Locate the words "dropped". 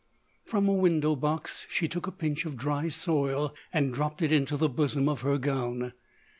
3.93-4.23